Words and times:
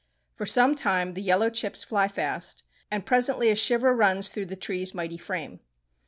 For 0.35 0.47
some 0.47 0.73
time 0.73 1.13
the 1.13 1.21
yellow 1.21 1.51
chips 1.51 1.83
fly 1.83 2.07
fast, 2.07 2.63
and 2.89 3.05
presently 3.05 3.51
a 3.51 3.55
shiver 3.55 3.95
runs 3.95 4.29
through 4.29 4.47
the 4.47 4.55
tree's 4.55 4.95
mighty 4.95 5.19
frame. 5.19 5.59